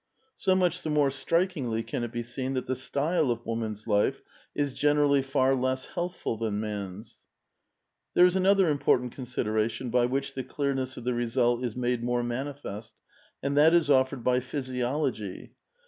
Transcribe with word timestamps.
''So 0.45 0.55
much 0.55 0.81
the 0.81 0.89
more 0.89 1.11
striking:! 1.11 1.71
v 1.71 1.83
can 1.83 2.03
it 2.03 2.11
be 2.11 2.23
seen 2.23 2.55
that 2.55 2.65
the 2.65 2.73
stvle 2.73 3.29
of 3.29 3.45
woman's 3.45 3.85
life 3.85 4.23
is 4.55 4.73
generally 4.73 5.21
far 5.21 5.53
less 5.53 5.85
healthful 5.85 6.37
than 6.39 6.59
man's 6.59 7.19
!""There 8.15 8.25
is 8.25 8.35
another 8.35 8.67
important 8.67 9.11
consideration 9.11 9.91
by 9.91 10.07
which 10.07 10.33
the 10.33 10.43
clearness 10.43 10.97
of 10.97 11.03
the 11.03 11.13
result 11.13 11.63
is 11.63 11.75
made 11.75 12.01
more 12.03 12.23
manifest, 12.23 12.95
and 13.43 13.55
that 13.57 13.75
is 13.75 13.91
offered 13.91 14.23
by 14.23 14.39
physiology. 14.39 15.53